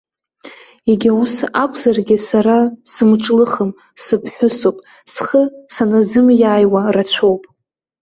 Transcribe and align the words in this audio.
Егьа 0.91 1.11
ус 1.21 1.35
акәзаргьы, 1.63 2.17
сара 2.27 2.57
сымҿлыхым, 2.91 3.71
сыԥҳәысуп, 4.03 4.77
схы 5.13 5.41
саназымиааиуа 5.73 6.81
рацәоуп. 6.95 7.43